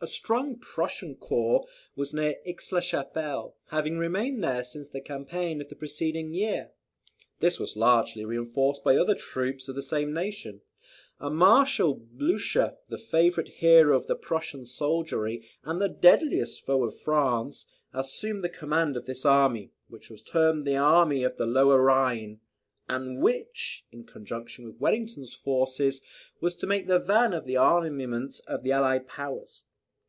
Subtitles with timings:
[0.00, 1.66] A strong Prussian corps
[1.96, 6.72] was near Aix la Chapelle, having remained there since the campaign of the preceding year.
[7.40, 10.60] This was largely reinforced by other troops of the same nation;
[11.20, 17.00] and Marshal Blucher, the favourite hero of the Prussian soldiery, and the deadliest foe of
[17.00, 17.64] France,
[17.94, 22.40] assumed the command of this army, which was termed the Army of the Lower Rhine;
[22.90, 26.02] and which, in conjunction with Wellington's forces,
[26.42, 29.62] was to make the van of the armaments of the Allied Powers.